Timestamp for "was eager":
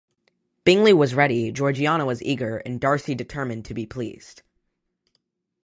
2.07-2.57